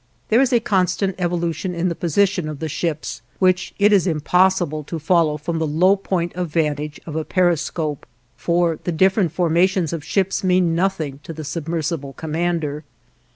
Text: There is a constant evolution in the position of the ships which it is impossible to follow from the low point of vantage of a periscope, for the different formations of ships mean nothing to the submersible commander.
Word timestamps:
There 0.29 0.41
is 0.41 0.51
a 0.51 0.59
constant 0.59 1.13
evolution 1.19 1.75
in 1.75 1.87
the 1.87 1.93
position 1.93 2.49
of 2.49 2.57
the 2.57 2.67
ships 2.67 3.21
which 3.37 3.75
it 3.77 3.93
is 3.93 4.07
impossible 4.07 4.83
to 4.85 4.97
follow 4.97 5.37
from 5.37 5.59
the 5.59 5.67
low 5.67 5.95
point 5.95 6.33
of 6.33 6.47
vantage 6.49 6.99
of 7.05 7.15
a 7.15 7.23
periscope, 7.23 8.07
for 8.35 8.79
the 8.83 8.91
different 8.91 9.31
formations 9.31 9.93
of 9.93 10.03
ships 10.03 10.43
mean 10.43 10.73
nothing 10.73 11.19
to 11.21 11.33
the 11.33 11.43
submersible 11.43 12.13
commander. 12.13 12.83